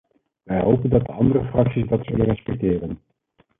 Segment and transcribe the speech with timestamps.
[0.43, 3.01] Wij hopen dat de andere fracties dat zullen respecteren.